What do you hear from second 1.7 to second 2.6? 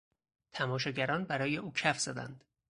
کف زدند.